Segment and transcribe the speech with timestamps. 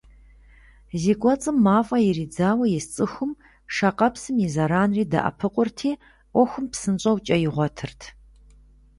[1.01, 3.31] Зи кӏуэцӏым мафӏэ иридзауэ ис цӏыхум
[3.75, 5.91] шакъэпсым и зэранри «дэӏэпыкъурти»,
[6.31, 8.01] ӏуэхум псынщӏэу кӏэ игъуэтырт.